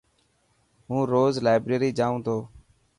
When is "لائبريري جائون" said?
1.45-2.19